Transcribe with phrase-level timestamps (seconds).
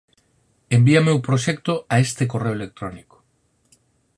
[0.77, 3.17] Envíame o proxecto a este correo electrónico